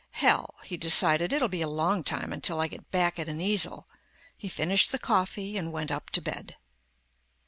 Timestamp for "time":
2.03-2.33